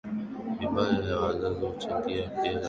mibaya 0.59 0.99
ya 1.09 1.17
wazazi 1.19 1.65
huchangia 1.65 2.07
pia 2.07 2.29
tatizo 2.29 2.41
hilo 2.43 2.59